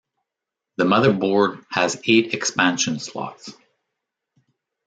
[0.77, 3.53] The motherboard had eight expansion slots.